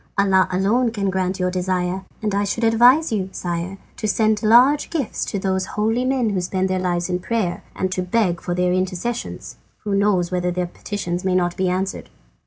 [0.17, 4.89] Allah alone can grant your desire, and I should advise you, sire, to send large
[4.89, 8.55] gifts to those holy men who spend their lives in prayer, and to beg for
[8.55, 9.57] their intercessions.
[9.83, 12.09] Who knows whether their petitions may not be answered!"